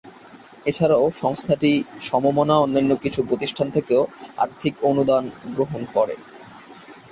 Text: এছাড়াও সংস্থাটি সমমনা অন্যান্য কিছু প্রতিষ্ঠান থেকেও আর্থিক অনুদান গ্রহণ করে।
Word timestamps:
এছাড়াও 0.65 1.05
সংস্থাটি 1.21 1.71
সমমনা 2.01 2.55
অন্যান্য 2.57 2.91
কিছু 2.95 3.19
প্রতিষ্ঠান 3.29 3.67
থেকেও 3.71 4.01
আর্থিক 4.37 4.73
অনুদান 4.89 5.23
গ্রহণ 5.55 5.81
করে। 5.95 6.15